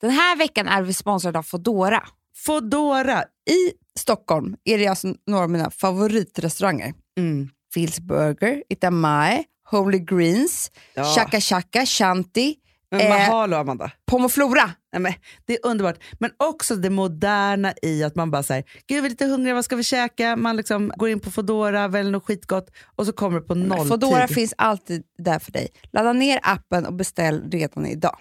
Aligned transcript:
Den 0.00 0.10
här 0.10 0.36
veckan 0.36 0.68
är 0.68 0.82
vi 0.82 0.92
sponsrade 0.92 1.38
av 1.38 1.42
Fodora. 1.42 2.02
Fodora. 2.36 3.22
I 3.50 3.72
Stockholm 3.98 4.56
är 4.64 4.78
det 4.78 4.86
alltså 4.86 5.14
några 5.26 5.44
av 5.44 5.50
mina 5.50 5.70
favoritrestauranger. 5.70 6.94
Mm. 7.18 7.48
Phil's 7.76 8.00
Burger, 8.00 8.62
Itamae, 8.68 9.44
Holy 9.70 9.98
Greens, 9.98 10.70
Ja. 10.94 11.04
Chaka 11.04 11.40
Chaka, 11.40 11.86
Shanti, 11.86 12.56
Men 12.92 13.00
Eh. 13.00 13.08
mahalo, 13.08 13.56
Amanda. 13.56 13.90
Pomoflora. 14.06 14.70
Nej, 14.92 15.00
men 15.02 15.12
det 15.46 15.52
är 15.54 15.58
underbart. 15.66 15.96
Men 16.18 16.30
också 16.36 16.76
det 16.76 16.90
moderna 16.90 17.72
i 17.82 18.04
att 18.04 18.14
man 18.14 18.30
bara 18.30 18.42
säger, 18.42 18.64
gud 18.88 19.00
vi 19.02 19.06
är 19.06 19.10
lite 19.10 19.26
hungriga, 19.26 19.54
vad 19.54 19.64
ska 19.64 19.76
vi 19.76 19.84
käka? 19.84 20.36
Man 20.36 20.56
liksom 20.56 20.92
går 20.96 21.08
in 21.08 21.20
på 21.20 21.30
Foodora, 21.30 21.88
väljer 21.88 22.12
något 22.12 22.24
skitgott 22.24 22.70
och 22.96 23.06
så 23.06 23.12
kommer 23.12 23.40
det 23.40 23.46
på 23.46 23.54
nolltid. 23.54 23.88
Fodora 23.88 24.28
finns 24.28 24.54
alltid 24.58 25.02
där 25.18 25.38
för 25.38 25.52
dig. 25.52 25.68
Ladda 25.92 26.12
ner 26.12 26.40
appen 26.42 26.86
och 26.86 26.92
beställ 26.94 27.50
redan 27.50 27.86
idag. 27.86 28.16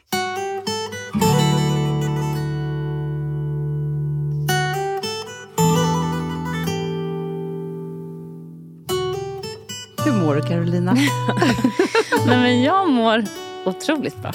Mår 10.30 10.36
du 10.36 10.42
Carolina? 10.42 10.94
Nej, 12.26 12.38
men 12.38 12.62
jag 12.62 12.90
mår 12.90 13.24
otroligt 13.66 14.22
bra. 14.22 14.32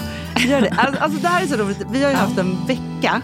Gör 0.49 0.61
det. 0.61 0.71
Alltså, 0.71 1.03
alltså, 1.03 1.21
det 1.21 1.29
här 1.29 1.43
är 1.43 1.47
så 1.47 1.57
roligt. 1.57 1.87
Vi 1.93 2.03
har 2.03 2.11
ju 2.11 2.17
haft 2.17 2.39
en 2.39 2.67
vecka 2.67 3.23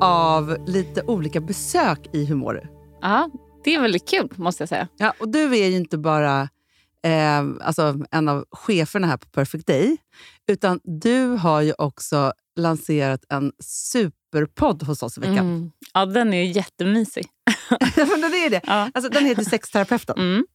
av 0.00 0.56
lite 0.66 1.02
olika 1.02 1.40
besök 1.40 1.98
i 2.12 2.24
Hur 2.24 2.34
mår 2.34 2.54
du? 2.54 2.62
Ja, 3.02 3.30
det 3.64 3.74
är 3.74 3.80
väldigt 3.80 4.08
kul 4.08 4.28
måste 4.36 4.62
jag 4.62 4.68
säga. 4.68 4.88
Ja, 4.96 5.14
och 5.20 5.28
du 5.28 5.56
är 5.56 5.68
ju 5.68 5.76
inte 5.76 5.98
bara 5.98 6.48
eh, 7.02 7.42
alltså 7.60 7.98
en 8.10 8.28
av 8.28 8.44
cheferna 8.50 9.06
här 9.06 9.16
på 9.16 9.26
Perfect 9.26 9.66
Day, 9.66 9.96
utan 10.48 10.80
du 10.84 11.26
har 11.26 11.60
ju 11.60 11.72
också 11.78 12.32
lanserat 12.56 13.24
en 13.28 13.52
superpodd 14.34 14.82
hos 14.82 15.02
oss 15.02 15.18
i 15.18 15.20
veckan. 15.20 15.38
Mm. 15.38 15.70
Ja, 15.94 16.06
den 16.06 16.34
är 16.34 16.42
ju 16.42 16.52
jättemysig. 16.52 17.26
Men 17.96 18.20
den 18.20 18.34
är 18.34 18.50
det. 18.50 18.60
Ja. 18.66 18.90
Alltså, 18.94 19.10
den 19.10 19.24
heter 19.26 19.44
Sexterapeuten. 19.44 20.16
Mm. 20.18 20.46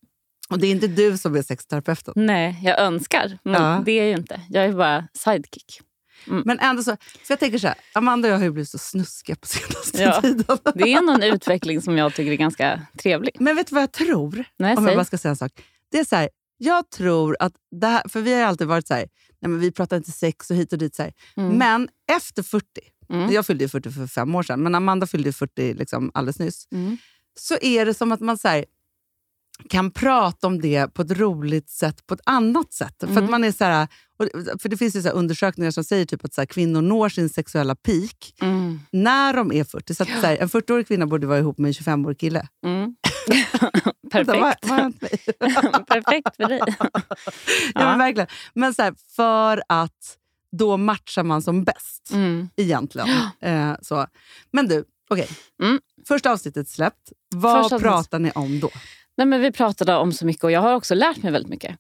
Och 0.50 0.60
det 0.60 0.68
är 0.68 0.72
inte 0.72 0.88
du 0.88 1.18
som 1.18 1.36
är 1.36 1.42
sexterapeuten. 1.42 2.14
Nej, 2.16 2.60
jag 2.64 2.80
önskar, 2.80 3.38
men 3.44 3.62
Ja. 3.64 3.82
det 3.86 3.92
är 3.92 4.04
ju 4.06 4.14
inte. 4.14 4.42
Jag 4.50 4.66
är 4.66 4.74
bara 4.74 5.08
sidekick. 5.14 5.82
Men 6.26 6.60
ändå 6.60 6.84
så, 6.84 6.92
för 7.02 7.32
jag 7.34 7.40
tänker 7.40 7.58
så 7.58 7.68
här, 7.68 7.78
Amanda 7.94 8.28
och 8.28 8.34
jag 8.34 8.38
har 8.38 8.44
ju 8.44 8.52
blivit 8.52 8.70
så 8.70 8.78
snuskiga 8.78 9.36
på 9.36 9.48
senaste 9.48 10.02
Ja. 10.02 10.22
tiden. 10.22 10.58
Det 10.76 10.94
är 10.94 11.14
en 11.14 11.24
utveckling 11.24 11.82
som 11.82 11.98
jag 11.98 12.14
tycker 12.16 12.32
är 12.32 12.36
ganska 12.36 12.82
trevlig. 12.98 13.36
Men 13.40 13.56
vet 13.56 13.68
du 13.68 13.76
vad 13.76 13.82
jag 13.84 13.92
tror? 13.92 14.44
Nej, 14.60 14.78
Om 14.78 14.84
säg. 14.84 14.92
jag 14.92 14.98
bara 14.98 15.06
ska 15.06 15.18
säga 15.18 15.30
en 15.30 15.36
sak. 15.36 15.52
Det 15.92 16.00
är 16.00 16.06
så 16.06 16.16
här, 16.16 16.30
jag 16.58 16.90
tror 16.90 17.38
att 17.40 17.54
det 17.82 17.88
här, 17.88 18.10
för 18.10 18.22
vi 18.22 18.34
har 18.34 18.42
alltid 18.42 18.68
varit 18.68 18.88
så 18.88 18.94
här, 18.94 19.08
nej 19.42 19.50
men 19.50 19.60
vi 19.60 19.72
pratar 19.72 19.98
inte 19.98 20.12
sex 20.12 20.52
och 20.52 20.58
hit 20.58 20.74
och 20.74 20.80
dit. 20.80 20.96
Så. 20.96 21.04
Mm. 21.38 21.58
Men 21.58 21.90
efter 22.12 22.44
40, 22.44 22.66
Mm. 23.14 23.32
jag 23.34 23.46
fyllde 23.46 23.64
ju 23.64 23.70
40 23.70 23.92
för 23.92 24.08
fem 24.08 24.36
år 24.36 24.44
sedan, 24.44 24.64
men 24.64 24.76
Amanda 24.76 25.08
fyllde 25.08 25.30
ju 25.30 25.34
40 25.34 25.74
liksom 25.74 26.12
alldeles 26.14 26.40
nyss. 26.40 26.68
Mm. 26.72 26.98
Så 27.40 27.58
är 27.62 27.86
det 27.86 27.94
som 27.94 28.12
att 28.12 28.20
man 28.20 28.38
så 28.38 28.48
här, 28.48 28.66
kan 29.70 29.92
prata 29.92 30.48
om 30.48 30.62
det 30.62 30.94
på 30.94 31.02
ett 31.02 31.12
roligt 31.12 31.70
sätt, 31.70 32.08
på 32.08 32.14
ett 32.14 32.22
annat 32.26 32.74
sätt. 32.74 32.96
För, 33.00 33.08
Mm. 33.08 33.24
att 33.24 33.30
man 33.30 33.44
är 33.44 33.52
så 33.52 33.64
här, 33.64 33.88
för 34.62 34.70
det 34.70 34.78
finns 34.78 34.96
ju 34.96 35.02
så 35.02 35.10
undersökningar 35.10 35.72
som 35.72 35.84
säger 35.84 36.06
typ 36.06 36.26
att 36.26 36.34
så 36.34 36.42
här, 36.42 36.46
kvinnor 36.46 36.82
når 36.82 37.10
sin 37.10 37.30
sexuella 37.30 37.76
peak 37.76 38.34
Mm. 38.42 38.80
när 38.92 39.34
de 39.34 39.52
är 39.52 39.64
40. 39.64 39.96
Så 39.96 40.04
att, 40.04 40.10
så 40.10 40.28
här, 40.28 40.38
en 40.38 40.50
40-årig 40.50 40.88
kvinna 40.88 41.08
borde 41.08 41.28
vara 41.28 41.40
ihop 41.40 41.58
med 41.58 41.68
en 41.70 41.74
25-årig 41.74 42.20
kille. 42.20 42.48
Mm. 42.66 42.96
Perfekt. 44.12 44.62
Perfekt 45.88 46.36
för 46.36 46.48
dig. 46.50 46.62
Ja, 46.80 46.90
Ja. 47.74 47.86
men 47.86 47.98
verkligen. 48.00 48.28
Men 48.54 48.74
så 48.74 48.82
här, 48.82 48.94
för 49.16 49.64
att 49.70 50.18
då 50.58 50.78
matchar 50.78 51.24
man 51.24 51.42
som 51.42 51.64
bäst 51.64 52.10
Mm. 52.14 52.50
egentligen. 52.56 53.08
Eh, 53.42 53.74
så. 53.82 54.08
Men 54.52 54.68
du, 54.68 54.84
okej. 55.10 55.28
Mm. 55.64 55.80
Första 56.08 56.32
avsnittet 56.32 56.68
släppt. 56.70 57.12
Vad 57.36 57.62
Första 57.64 57.80
pratar 57.80 58.20
ni 58.20 58.32
om 58.32 58.60
då? 58.60 58.70
Nej, 59.18 59.28
men 59.28 59.42
vi 59.42 59.52
pratade 59.52 59.96
om 59.96 60.14
så 60.14 60.26
mycket 60.26 60.44
och 60.44 60.52
jag 60.52 60.62
har 60.62 60.74
också 60.76 60.96
lärt 60.96 61.24
mig 61.24 61.32
väldigt 61.32 61.50
mycket. 61.50 61.76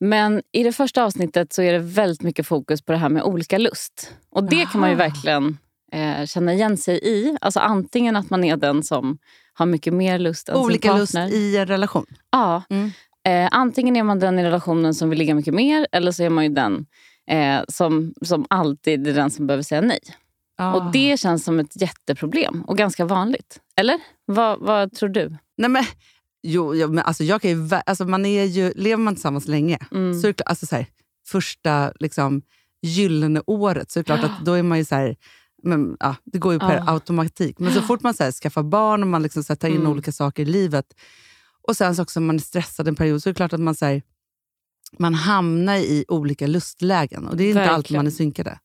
Men 0.00 0.42
i 0.52 0.62
det 0.62 0.72
första 0.72 1.04
avsnittet 1.04 1.52
så 1.52 1.62
är 1.62 1.72
det 1.72 1.78
väldigt 1.78 2.22
mycket 2.22 2.46
fokus 2.46 2.82
på 2.82 2.92
det 2.92 2.98
här 2.98 3.08
med 3.08 3.22
olika 3.22 3.58
lust. 3.58 4.12
Och 4.30 4.44
det 4.44 4.66
kan 4.72 4.80
man 4.80 4.90
ju 4.90 4.96
Aha. 4.96 5.04
verkligen 5.04 5.58
eh, 5.92 6.26
känna 6.26 6.52
igen 6.52 6.76
sig 6.76 7.00
i. 7.02 7.36
Alltså 7.40 7.60
antingen 7.60 8.16
att 8.16 8.30
man 8.30 8.44
är 8.44 8.56
den 8.56 8.82
som 8.82 9.18
har 9.54 9.66
mycket 9.66 9.92
mer 9.92 10.18
lust 10.18 10.48
än 10.48 10.56
Olika 10.56 10.88
sin 10.90 10.98
lust 10.98 11.12
partner. 11.14 11.34
i 11.36 11.56
en 11.56 11.66
relation. 11.66 12.06
Ja. 12.30 12.62
Mm. 12.70 12.90
Eh, 13.28 13.48
antingen 13.52 13.96
är 13.96 14.02
man 14.02 14.18
den 14.18 14.38
i 14.38 14.44
relationen 14.44 14.94
som 14.94 15.10
vill 15.10 15.18
ligga 15.18 15.34
mycket 15.34 15.54
mer 15.54 15.86
eller 15.92 16.12
så 16.12 16.22
är 16.22 16.30
man 16.30 16.44
ju 16.44 16.50
den 16.50 16.86
eh, 17.30 17.60
som, 17.68 18.14
som 18.22 18.46
alltid 18.50 19.06
är 19.06 19.14
den 19.14 19.30
som 19.30 19.46
behöver 19.46 19.62
säga 19.62 19.80
nej. 19.80 20.00
Ah. 20.58 20.74
Och 20.74 20.92
Det 20.92 21.20
känns 21.20 21.44
som 21.44 21.60
ett 21.60 21.80
jätteproblem 21.82 22.62
och 22.62 22.78
ganska 22.78 23.04
vanligt. 23.04 23.60
Eller? 23.76 24.00
Vad, 24.24 24.58
vad 24.60 24.92
tror 24.92 25.08
du? 25.08 25.36
Nej, 25.56 25.70
men, 25.70 25.84
jo, 26.42 26.74
jo, 26.74 26.88
men 26.88 27.04
alltså, 27.04 27.24
jag 27.24 27.42
kan 27.42 27.50
ju, 27.50 27.68
alltså, 27.86 28.04
man 28.04 28.26
är 28.26 28.44
ju, 28.44 28.72
lever 28.76 29.02
man 29.02 29.14
tillsammans 29.14 29.48
länge, 29.48 29.78
Mm. 29.92 30.20
så 30.20 30.32
alltså, 30.46 30.66
så 30.66 30.76
här, 30.76 30.86
första 31.28 31.92
liksom, 32.00 32.42
gyllene 32.82 33.42
året, 33.46 33.90
så 33.90 33.98
är 33.98 34.02
det 34.02 34.04
klart 34.04 34.24
att 34.24 34.40
då 34.44 34.52
är 34.52 34.62
man 34.62 34.78
ju 34.78 34.84
så 34.84 34.94
här, 34.94 35.16
men, 35.62 35.96
ja, 36.00 36.16
det 36.24 36.38
går 36.38 36.52
ju 36.52 36.58
per 36.58 36.76
Ja. 36.76 36.84
automatik. 36.92 37.58
Men 37.58 37.72
så 37.72 37.82
fort 37.88 38.02
man 38.02 38.14
så 38.14 38.24
här, 38.24 38.32
skaffar 38.32 38.62
barn 38.62 39.02
och 39.02 39.08
man 39.08 39.22
liksom, 39.22 39.44
så 39.44 39.52
här, 39.52 39.56
tar 39.58 39.68
in 39.68 39.76
Mm. 39.76 39.92
olika 39.92 40.12
saker 40.12 40.42
i 40.42 40.46
livet, 40.46 40.86
och 41.68 41.76
sen 41.76 41.96
så 41.96 42.02
också 42.02 42.20
man 42.20 42.36
är 42.36 42.40
stressad 42.40 42.88
en 42.88 42.94
period, 42.94 43.22
så 43.22 43.28
är 43.28 43.32
det 43.32 43.36
klart 43.36 43.52
att 43.52 43.60
man, 43.60 43.74
så 43.74 43.86
här, 43.86 44.02
man 44.98 45.14
hamnar 45.14 45.76
i 45.76 46.04
olika 46.08 46.46
lustlägen. 46.46 47.28
Och 47.28 47.36
det 47.36 47.44
är 47.44 47.48
inte 47.48 47.60
alltid 47.60 47.72
Verkligen. 47.76 47.98
man 47.98 48.06
är 48.06 48.10
synkade. 48.10 48.58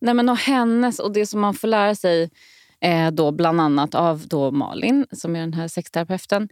Nej, 0.00 0.14
men 0.14 0.28
och 0.28 0.36
hennes 0.36 0.98
och 0.98 1.12
det 1.12 1.26
som 1.26 1.40
man 1.40 1.54
får 1.54 1.68
lära 1.68 1.94
sig 1.94 2.30
eh, 2.80 3.10
då 3.10 3.32
bland 3.32 3.60
annat 3.60 3.94
av 3.94 4.26
då 4.28 4.50
Malin, 4.50 5.06
som 5.12 5.36
är 5.36 5.40
den 5.40 5.54
här 5.54 5.68
sexterapeuten, 5.68 6.48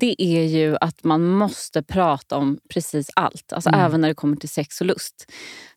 det 0.00 0.22
är 0.22 0.42
ju 0.44 0.76
att 0.80 1.04
man 1.04 1.26
måste 1.26 1.82
prata 1.82 2.36
om 2.36 2.58
precis 2.70 3.10
allt. 3.16 3.52
Alltså 3.52 3.68
Mm. 3.70 3.80
även 3.80 4.00
när 4.00 4.08
det 4.08 4.14
kommer 4.14 4.36
till 4.36 4.48
sex 4.48 4.80
och 4.80 4.86
lust. 4.86 5.32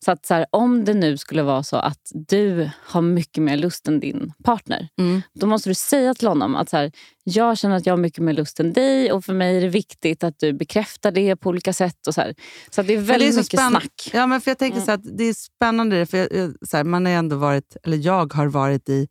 Så 0.05 0.11
att 0.11 0.25
så 0.25 0.33
här, 0.33 0.45
om 0.51 0.85
det 0.85 0.93
nu 0.93 1.17
skulle 1.17 1.43
vara 1.43 1.63
så 1.63 1.77
att 1.77 2.11
du 2.13 2.69
har 2.85 3.01
mycket 3.01 3.43
mer 3.43 3.57
lust 3.57 3.87
än 3.87 3.99
din 3.99 4.33
partner, 4.43 4.87
Mm. 4.97 5.21
då 5.33 5.47
måste 5.47 5.69
du 5.69 5.73
säga 5.73 6.13
till 6.13 6.27
honom 6.27 6.55
att 6.55 6.69
så 6.69 6.77
här, 6.77 6.91
jag 7.23 7.57
känner 7.57 7.75
att 7.75 7.85
jag 7.85 7.93
har 7.93 7.97
mycket 7.97 8.23
mer 8.23 8.33
lust 8.33 8.59
än 8.59 8.73
dig 8.73 9.11
och 9.11 9.25
för 9.25 9.33
mig 9.33 9.57
är 9.57 9.61
det 9.61 9.67
viktigt 9.67 10.23
att 10.23 10.39
du 10.39 10.53
bekräftar 10.53 11.11
det 11.11 11.35
på 11.35 11.49
olika 11.49 11.73
sätt. 11.73 12.07
Och 12.07 12.13
så 12.13 12.21
här. 12.21 12.35
så 12.69 12.81
det 12.81 12.93
är 12.93 12.97
väldigt 12.97 13.33
så 13.33 13.39
mycket 13.39 13.59
spänn- 13.59 13.69
snack. 13.69 14.09
Ja, 14.13 14.27
men 14.27 14.41
för 14.41 14.51
jag 14.51 14.57
tänker 14.57 14.77
Mm. 14.77 14.85
så 14.85 14.91
att 14.91 15.17
det 15.17 15.23
är 15.23 15.33
spännande, 15.33 16.05
för 16.05 16.17
jag, 16.17 16.33
jag, 16.33 16.53
så 16.67 16.77
här, 16.77 16.83
man 16.83 17.05
har 17.05 17.13
ändå 17.13 17.35
varit, 17.35 17.77
eller 17.83 17.97
jag 17.97 18.33
har 18.33 18.47
varit 18.47 18.89
i 18.89 19.07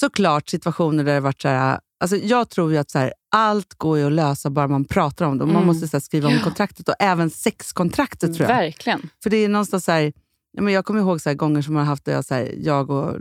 såklart 0.00 0.48
situationer 0.48 1.04
där 1.04 1.14
det 1.14 1.20
varit 1.20 1.42
så 1.42 1.48
här, 1.48 1.80
alltså 2.00 2.16
jag 2.16 2.48
tror 2.50 2.72
ju 2.72 2.78
att 2.78 2.90
så 2.90 2.98
här, 2.98 3.12
allt 3.30 3.74
går 3.74 3.98
ju 3.98 4.06
att 4.06 4.12
lösa 4.12 4.50
bara 4.50 4.68
man 4.68 4.84
pratar 4.84 5.24
om 5.26 5.38
det. 5.38 5.46
Man 5.46 5.54
Mm. 5.54 5.66
måste 5.66 5.88
så 5.88 5.96
här, 5.96 6.00
skriva 6.02 6.28
om 6.28 6.38
kontraktet 6.44 6.88
och 6.88 6.94
även 6.98 7.30
sexkontraktet 7.30 8.36
tror 8.36 8.48
jag. 8.50 8.56
Verkligen. 8.56 9.08
För 9.22 9.30
det 9.30 9.36
är 9.36 9.48
någonstans 9.48 9.84
så 9.84 9.92
här, 9.92 10.12
ja, 10.52 10.62
men 10.62 10.74
jag 10.74 10.84
kommer 10.84 11.00
ihåg 11.00 11.20
så 11.20 11.28
här, 11.28 11.34
gånger 11.36 11.62
som 11.62 11.74
jag 11.74 11.80
har 11.82 11.86
haft 11.86 12.04
där 12.04 12.12
jag, 12.12 12.24
så 12.24 12.34
här, 12.34 12.54
jag 12.58 12.90
och 12.90 13.14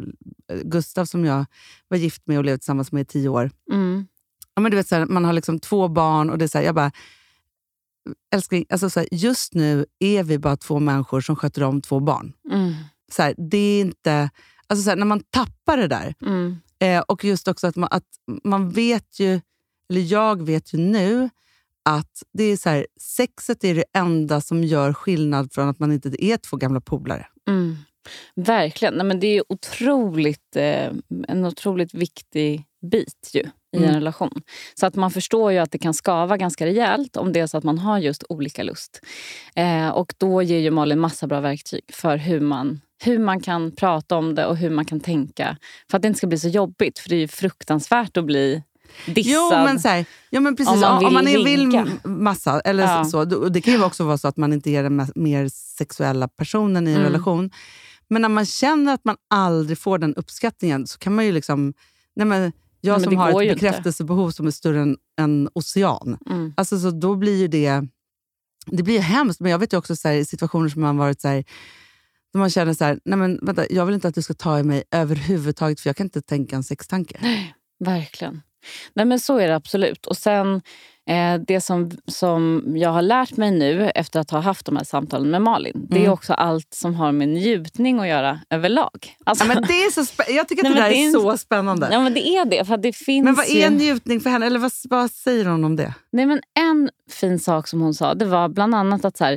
eh, 0.51 0.59
Gustav 0.63 1.05
som 1.05 1.25
jag 1.25 1.45
var 1.87 1.97
gift 1.97 2.21
med 2.27 2.37
och 2.37 2.43
levde 2.45 2.57
tillsammans 2.57 2.91
med 2.91 3.01
i 3.01 3.05
tio 3.05 3.29
år. 3.29 3.51
Mm. 3.71 4.07
Ja, 4.55 4.61
men 4.61 4.71
du 4.71 4.77
vet, 4.77 4.87
så 4.87 5.05
man 5.09 5.25
har 5.25 5.33
liksom 5.33 5.59
två 5.59 5.87
barn 5.87 6.29
och 6.29 6.37
det 6.37 6.45
är 6.45 6.49
så 6.49 6.57
jag 6.57 6.75
bara, 6.75 6.91
älskling, 8.33 8.65
alltså 8.69 8.89
så 8.89 9.05
just 9.11 9.53
nu 9.53 9.85
är 9.99 10.23
vi 10.23 10.39
bara 10.39 10.57
två 10.57 10.79
människor 10.79 11.21
som 11.21 11.35
sköter 11.35 11.63
om 11.63 11.81
två 11.81 11.99
barn. 11.99 12.33
Mm. 12.51 12.73
Så 13.11 13.33
det 13.37 13.57
är 13.57 13.81
inte, 13.81 14.29
alltså 14.67 14.83
så 14.89 14.95
när 14.95 15.05
man 15.05 15.19
tappar 15.29 15.77
det 15.77 15.87
där, 15.87 16.13
Mm 16.21 16.57
eh, 16.79 16.99
och 16.99 17.23
just 17.23 17.47
också 17.47 17.67
att 17.67 17.75
man, 17.75 17.89
att 17.91 18.07
man 18.43 18.69
vet 18.69 19.19
ju, 19.19 19.41
eller 19.89 20.01
jag 20.01 20.43
vet 20.43 20.73
ju 20.73 20.77
nu, 20.77 21.29
att 21.89 22.23
det 22.33 22.43
är 22.43 22.57
så 22.57 22.69
här, 22.69 22.87
sexet 23.01 23.63
är 23.63 23.75
det 23.75 23.85
enda 23.93 24.41
som 24.41 24.63
gör 24.63 24.93
skillnad 24.93 25.53
från 25.53 25.69
att 25.69 25.79
man 25.79 25.91
inte 25.91 26.25
är 26.25 26.37
två 26.37 26.57
gamla 26.57 26.81
polare. 26.81 27.27
Mm. 27.47 27.77
Verkligen. 28.35 28.93
Nej, 28.93 29.05
men 29.05 29.19
det 29.19 29.27
är 29.27 29.43
otroligt, 29.49 30.55
eh, 30.55 30.91
en 31.27 31.45
otroligt 31.45 31.93
viktig 31.93 32.63
bit 32.91 33.31
ju, 33.33 33.45
i 33.75 33.77
Mm. 33.83 33.89
en 33.89 33.95
relation. 33.95 34.41
Så 34.75 34.85
att 34.85 34.95
man 34.95 35.11
förstår 35.11 35.51
ju 35.51 35.57
att 35.57 35.71
det 35.71 35.77
kan 35.77 35.93
skava 35.93 36.37
ganska 36.37 36.65
rejält 36.65 37.17
om 37.17 37.33
det 37.33 37.39
är 37.39 37.47
så 37.47 37.57
att 37.57 37.63
man 37.63 37.77
har 37.77 37.99
just 37.99 38.23
olika 38.29 38.63
lust. 38.63 39.01
Eh, 39.55 39.89
och 39.89 40.13
då 40.17 40.41
ger 40.41 40.59
ju 40.59 40.71
Malin 40.71 40.99
massa 40.99 41.27
bra 41.27 41.39
verktyg 41.39 41.81
för 41.93 42.17
hur 42.17 42.39
man, 42.39 42.81
hur 43.03 43.19
man 43.19 43.39
kan 43.41 43.71
prata 43.71 44.15
om 44.17 44.35
det 44.35 44.45
och 44.45 44.57
hur 44.57 44.69
man 44.69 44.85
kan 44.85 44.99
tänka. 44.99 45.57
För 45.91 45.97
att 45.97 46.01
det 46.01 46.07
inte 46.07 46.17
ska 46.17 46.27
bli 46.27 46.39
så 46.39 46.47
jobbigt. 46.47 46.99
För 46.99 47.09
det 47.09 47.15
är 47.15 47.19
ju 47.19 47.27
fruktansvärt 47.27 48.17
att 48.17 48.25
bli 48.25 48.63
dissad. 49.05 49.33
Jo, 49.33 49.49
men, 49.51 49.79
så 49.79 49.87
här, 49.87 50.05
ja, 50.29 50.39
men 50.39 50.55
precis. 50.55 50.73
Om 50.73 50.79
man 50.79 50.99
vill 50.99 51.07
om 51.07 51.13
man 51.13 51.25
vill 51.25 51.85
massa, 52.03 52.59
eller 52.59 52.83
Ja. 52.83 53.05
så, 53.05 53.25
det 53.25 53.61
kan 53.61 53.73
ju 53.73 53.83
också 53.83 54.03
vara 54.03 54.17
så 54.17 54.27
att 54.27 54.37
man 54.37 54.53
inte 54.53 54.69
är 54.69 54.83
den 54.83 55.01
me- 55.01 55.11
mer 55.15 55.49
sexuella 55.77 56.27
personen 56.27 56.87
i 56.87 56.91
en 56.91 56.97
Mm. 56.97 57.07
relation. 57.11 57.51
Men 58.07 58.21
när 58.21 58.29
man 58.29 58.45
känner 58.45 58.93
att 58.93 59.05
man 59.05 59.15
aldrig 59.29 59.77
får 59.77 59.97
den 59.97 60.15
uppskattningen 60.15 60.87
så 60.87 60.97
kan 60.99 61.15
man 61.15 61.25
ju 61.25 61.31
liksom... 61.31 61.73
Nej, 62.15 62.25
men 62.27 62.51
jag 62.85 63.01
som 63.01 63.17
har 63.17 63.29
ett 63.29 63.35
ju 63.37 63.43
inte. 63.43 63.55
bekräftelsebehov 63.55 64.31
som 64.31 64.47
är 64.47 64.51
större 64.51 64.81
än 64.81 64.97
en 65.19 65.49
ocean, 65.53 66.17
Mm. 66.29 66.53
alltså, 66.57 66.79
så 66.79 66.91
då 66.91 67.15
blir 67.15 67.35
ju 67.37 67.47
det... 67.47 67.81
Det 68.67 68.83
blir 68.83 68.93
ju 68.95 68.99
hemskt, 69.01 69.39
men 69.39 69.51
jag 69.51 69.59
vet 69.59 69.73
ju 69.73 69.77
också 69.77 69.95
så 69.95 70.07
här, 70.07 70.23
situationer 70.23 70.69
som 70.69 70.81
man 70.81 70.97
varit 70.97 71.21
så 71.21 71.27
här, 71.27 71.43
Då 72.33 72.39
man 72.39 72.49
känner 72.49 72.73
så 72.73 72.83
här, 72.85 72.99
nej 73.05 73.17
men 73.17 73.39
vänta, 73.41 73.65
jag 73.69 73.85
vill 73.85 73.95
inte 73.95 74.07
att 74.07 74.15
du 74.15 74.21
ska 74.21 74.33
ta 74.33 74.59
i 74.59 74.63
mig 74.63 74.83
överhuvudtaget 74.91 75.79
för 75.79 75.89
jag 75.89 75.95
kan 75.95 76.05
inte 76.05 76.21
tänka 76.21 76.55
en 76.55 76.63
sextanke. 76.63 77.17
Verkligen. 77.79 78.41
Nej, 78.93 79.05
men 79.05 79.19
så 79.19 79.37
är 79.37 79.47
det 79.47 79.55
absolut. 79.55 80.05
Och 80.05 80.17
sen 80.17 80.61
Det 81.47 81.61
som, 81.61 81.91
som 82.07 82.63
jag 82.77 82.89
har 82.89 83.01
lärt 83.01 83.37
mig 83.37 83.51
nu 83.51 83.89
efter 83.89 84.19
att 84.19 84.31
ha 84.31 84.39
haft 84.39 84.65
de 84.65 84.75
här 84.77 84.83
samtalen 84.83 85.31
med 85.31 85.41
Malin, 85.41 85.85
det 85.89 85.95
är 85.95 85.99
Mm. 85.99 86.11
också 86.11 86.33
allt 86.33 86.73
som 86.73 86.95
har 86.95 87.11
med 87.11 87.29
njutning 87.29 87.99
att 87.99 88.07
göra 88.07 88.39
överlag. 88.49 89.15
Alltså, 89.25 89.45
Ja, 89.45 89.53
men 89.53 89.63
det 89.63 89.73
är 89.73 89.91
så 90.05 90.23
jag 90.29 90.47
tycker 90.47 90.65
att 90.65 90.71
Nej, 90.71 90.73
det 90.75 90.81
där 90.81 90.89
det 90.89 90.95
är 91.05 91.07
är 91.07 91.11
så 91.11 91.37
spännande. 91.37 91.89
Ja, 91.91 92.01
men 92.01 92.13
det 92.13 92.27
är 92.27 92.45
det. 92.45 92.65
För 92.65 92.77
det 92.77 92.93
finns 92.95 93.25
Men 93.25 93.35
vad 93.35 93.45
är 93.45 93.69
ju... 93.71 93.77
njutning 93.77 94.19
för 94.21 94.29
henne? 94.29 94.45
Eller 94.45 94.59
vad, 94.59 94.71
vad 94.89 95.11
säger 95.11 95.45
hon 95.45 95.63
om 95.63 95.75
det? 95.75 95.93
Nej, 96.11 96.25
men 96.25 96.41
en 96.59 96.89
fin 97.11 97.39
sak 97.39 97.67
som 97.67 97.81
hon 97.81 97.93
sa 97.93 98.13
det 98.13 98.25
var 98.25 98.49
bland 98.49 98.75
annat 98.75 99.05
att 99.05 99.17
så 99.17 99.23
här, 99.23 99.33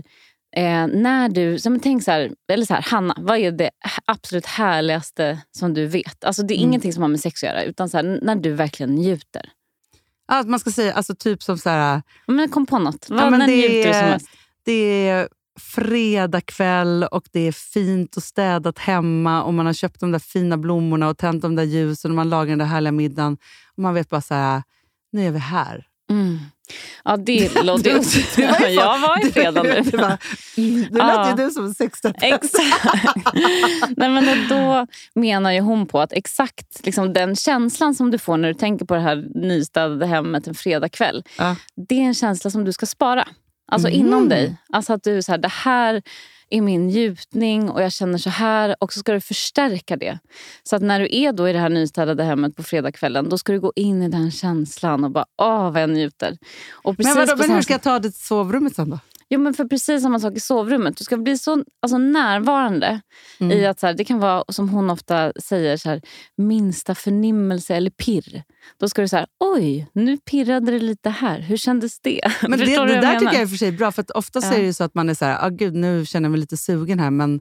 eh, 0.56 0.86
när 0.86 1.28
du... 1.28 1.58
Så 1.58 1.70
men 1.70 1.80
tänk 1.80 2.04
så 2.04 2.10
här, 2.10 2.30
eller 2.52 2.66
så 2.66 2.74
här, 2.74 2.82
Hanna, 2.82 3.14
vad 3.18 3.38
är 3.38 3.52
det 3.52 3.70
absolut 4.04 4.46
härligaste 4.46 5.38
som 5.58 5.74
du 5.74 5.86
vet? 5.86 6.24
Alltså 6.24 6.42
Det 6.42 6.54
är 6.54 6.56
Mm. 6.58 6.68
ingenting 6.68 6.92
som 6.92 7.02
har 7.02 7.08
med 7.10 7.20
sex 7.20 7.42
att 7.42 7.48
göra, 7.48 7.62
utan 7.62 7.88
så 7.88 7.96
här, 7.96 8.18
när 8.22 8.36
du 8.36 8.52
verkligen 8.52 8.94
njuter. 8.94 9.50
Att 10.28 10.48
man 10.48 10.60
ska 10.60 10.70
säga 10.70 10.94
alltså 10.94 11.14
typ 11.14 11.42
som 11.42 11.58
så 11.58 11.70
här, 11.70 12.02
Ja, 12.26 12.32
Men 12.34 12.48
kom 12.48 12.66
på 12.66 12.78
något. 12.78 13.06
Vad, 13.10 13.20
Ja, 13.20 13.30
men 13.30 13.40
det 13.40 13.82
som 13.94 14.04
är- 14.04 14.10
mest? 14.10 14.26
det 14.64 15.08
är 15.08 15.28
fredag 15.60 16.40
kväll 16.40 17.04
och 17.10 17.24
det 17.32 17.40
är 17.40 17.52
fint 17.52 18.16
och 18.16 18.22
städat 18.22 18.78
hemma 18.78 19.42
och 19.42 19.54
man 19.54 19.66
har 19.66 19.72
köpt 19.72 20.00
de 20.00 20.12
där 20.12 20.18
fina 20.18 20.56
blommorna 20.58 21.08
och 21.08 21.18
tänt 21.18 21.42
de 21.42 21.56
där 21.56 21.62
ljusen 21.64 22.10
och 22.10 22.14
man 22.14 22.28
lagar 22.28 22.46
den 22.50 22.58
där 22.58 22.66
härliga 22.66 22.92
middagen. 22.92 23.36
Och 23.76 23.82
man 23.82 23.94
vet 23.94 24.08
bara 24.08 24.20
så 24.20 24.34
här, 24.34 24.62
nu 25.12 25.26
är 25.26 25.30
vi 25.30 25.38
här. 25.38 25.86
Mm. 26.10 26.38
Ja, 27.08 27.16
det 27.16 27.62
låter 27.62 27.90
ju... 27.90 28.02
Fan- 28.02 28.74
jag 28.74 28.98
var 28.98 29.26
i 29.26 29.32
fredag 29.32 29.62
nu. 29.62 29.80
Det, 29.90 29.96
var, 29.96 30.18
det 30.90 30.98
lät 31.04 31.28
ju 31.40 31.44
du 31.44 31.50
som 31.50 31.64
en 31.64 31.74
sexterapeut. 31.74 32.44
Exakt. 32.44 32.84
Nej, 33.96 34.08
men 34.08 34.48
då, 34.48 34.86
menar 35.14 35.52
ju 35.52 35.60
hon 35.60 35.86
på 35.86 36.00
att 36.00 36.12
exakt 36.12 36.86
liksom, 36.86 37.12
den 37.12 37.36
känslan 37.36 37.94
som 37.94 38.10
du 38.10 38.18
får 38.18 38.36
när 38.36 38.48
du 38.48 38.54
tänker 38.54 38.84
på 38.86 38.94
det 38.94 39.00
här 39.00 39.24
nystädade 39.34 40.06
hemmet 40.06 40.46
en 40.46 40.54
fredagkväll. 40.54 41.24
Ja. 41.38 41.56
Det 41.88 41.94
är 41.94 42.02
en 42.04 42.14
känsla 42.14 42.50
som 42.50 42.64
du 42.64 42.72
ska 42.72 42.86
spara. 42.86 43.28
Alltså 43.72 43.88
Mhm. 43.88 43.96
inom 44.00 44.28
dig. 44.28 44.56
Alltså 44.72 44.92
att 44.92 45.02
du 45.02 45.22
så 45.22 45.32
här, 45.32 45.38
det 45.38 45.52
här 45.52 46.02
är 46.50 46.60
min 46.60 46.86
njutning 46.86 47.70
och 47.70 47.82
jag 47.82 47.92
känner 47.92 48.18
så 48.18 48.30
här. 48.30 48.76
Och 48.80 48.92
så 48.92 49.00
ska 49.00 49.12
du 49.12 49.20
förstärka 49.20 49.96
det. 49.96 50.18
Så 50.62 50.76
att 50.76 50.82
när 50.82 51.00
du 51.00 51.08
är 51.10 51.32
då 51.32 51.48
i 51.48 51.52
det 51.52 51.58
här 51.58 51.68
nystädade 51.68 52.24
hemmet 52.24 52.56
på 52.56 52.62
fredagskvällen 52.62 53.28
då 53.28 53.38
ska 53.38 53.52
du 53.52 53.60
gå 53.60 53.72
in 53.76 54.02
i 54.02 54.08
den 54.08 54.30
känslan 54.30 55.04
och 55.04 55.10
bara 55.10 55.26
åh 55.42 55.70
vad 55.72 55.82
jag 55.82 55.90
njuter. 55.90 56.38
Och 56.72 56.94
Men, 56.94 56.96
precis 56.96 57.16
vadå, 57.16 57.32
på 57.32 57.38
men 57.38 57.50
hur 57.50 57.62
ska 57.62 57.74
jag 57.74 57.82
ta 57.82 57.98
det 57.98 58.10
till 58.10 58.20
sovrummet 58.20 58.74
sen 58.74 58.90
då? 58.90 58.98
Jo, 59.30 59.40
men 59.40 59.54
för 59.54 59.64
precis 59.64 60.02
samma 60.02 60.20
sak 60.20 60.34
i 60.36 60.40
sovrummet. 60.40 60.96
Du 60.96 61.04
ska 61.04 61.16
bli 61.16 61.38
så 61.38 61.64
alltså, 61.82 61.98
närvarande 61.98 63.00
Mm. 63.40 63.58
i 63.58 63.66
att 63.66 63.80
så 63.80 63.86
här, 63.86 63.94
det 63.94 64.04
kan 64.04 64.18
vara, 64.18 64.44
som 64.48 64.68
hon 64.68 64.90
ofta 64.90 65.32
säger, 65.42 65.76
så 65.76 65.88
här, 65.88 66.02
minsta 66.36 66.94
förnimmelse 66.94 67.74
eller 67.74 67.90
pirr. 67.90 68.42
Då 68.80 68.88
ska 68.88 69.02
du 69.02 69.08
säga, 69.08 69.26
oj, 69.40 69.86
nu 69.92 70.16
pirrade 70.16 70.72
det 70.72 70.78
lite 70.78 71.10
här. 71.10 71.40
Hur 71.40 71.56
kändes 71.56 72.00
det? 72.00 72.20
Men 72.42 72.50
det, 72.58 72.64
det 72.64 73.00
där 73.00 73.18
tycker 73.18 73.32
jag 73.32 73.42
är 73.42 73.46
för 73.46 73.56
sig 73.56 73.72
bra, 73.72 73.92
för 73.92 74.02
att 74.02 74.10
ofta 74.10 74.40
Ja. 74.42 74.52
är 74.54 74.62
det 74.62 74.74
så 74.74 74.84
att 74.84 74.94
man 74.94 75.08
är 75.08 75.14
så 75.14 75.24
här, 75.24 75.46
ah, 75.46 75.48
gud 75.48 75.74
nu 75.74 76.06
känner 76.06 76.24
jag 76.24 76.30
mig 76.30 76.40
lite 76.40 76.56
sugen 76.56 76.98
här, 77.00 77.10
men 77.10 77.40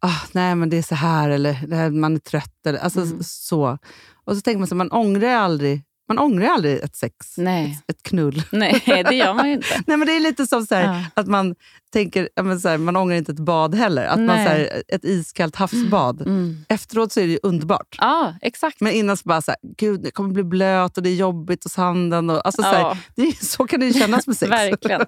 ah, 0.00 0.20
nej 0.32 0.54
men 0.54 0.70
det 0.70 0.78
är 0.78 0.82
så 0.82 0.94
här, 0.94 1.30
eller 1.30 1.90
man 1.90 2.14
är 2.14 2.18
trött. 2.20 2.66
Eller, 2.66 2.78
alltså, 2.78 3.00
Mm. 3.00 3.18
så. 3.22 3.78
Och 4.24 4.34
så 4.36 4.40
tänker 4.40 4.58
man 4.58 4.68
så 4.68 4.74
man 4.74 4.92
ångrar 4.92 5.28
aldrig, 5.34 5.82
man 6.08 6.18
ångrar 6.18 6.48
aldrig 6.48 6.78
ett 6.78 6.96
sex, 6.96 7.14
Nej. 7.36 7.78
ett, 7.86 7.96
ett 7.96 8.02
knull. 8.02 8.42
Nej, 8.52 8.82
det 8.86 9.14
gör 9.14 9.34
man 9.34 9.46
ju 9.48 9.52
inte. 9.54 9.82
Nej, 9.86 9.96
men 9.96 10.06
det 10.06 10.16
är 10.16 10.20
lite 10.20 10.46
som 10.46 10.66
så 10.66 10.74
här, 10.74 10.84
Ja. 10.84 11.04
att 11.14 11.26
man 11.26 11.54
tänker, 11.92 12.28
men 12.42 12.60
så 12.60 12.68
här, 12.68 12.78
man 12.78 12.96
ångrar 12.96 13.16
inte 13.16 13.32
ett 13.32 13.38
bad 13.38 13.74
heller. 13.74 14.06
Att 14.06 14.18
man, 14.20 14.36
så 14.36 14.50
här, 14.50 14.82
ett 14.88 15.04
iskallt 15.04 15.56
havsbad. 15.56 16.20
Mm. 16.20 16.64
Efteråt 16.68 17.12
så 17.12 17.20
är 17.20 17.24
det 17.24 17.30
ju 17.32 17.38
underbart. 17.42 17.96
Ja, 17.98 18.34
exakt. 18.42 18.80
Men 18.80 18.92
innan 18.92 19.16
så 19.16 19.22
bara 19.24 19.42
så 19.42 19.50
här, 19.50 19.58
gud 19.76 20.00
det 20.02 20.10
kommer 20.10 20.30
bli 20.34 20.44
blöt 20.44 20.96
och 20.96 21.02
det 21.02 21.10
är 21.10 21.14
jobbigt 21.14 21.64
och 21.64 21.70
sanden. 21.70 22.30
Och, 22.30 22.46
alltså, 22.46 22.62
så, 22.62 22.68
Ja. 22.68 22.96
det 23.16 23.22
är, 23.22 23.44
så 23.44 23.66
kan 23.66 23.80
det 23.80 23.86
ju 23.86 23.92
kännas 23.92 24.26
med 24.26 24.36
sex. 24.38 24.50
Verkligen. 24.50 25.00